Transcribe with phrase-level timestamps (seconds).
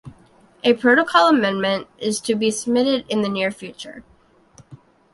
[0.63, 4.03] A protocol amendment is to be submitted in the near future.